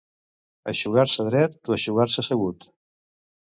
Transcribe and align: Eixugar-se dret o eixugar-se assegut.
Eixugar-se 0.73 1.27
dret 1.29 1.71
o 1.71 1.77
eixugar-se 1.77 2.21
assegut. 2.27 2.71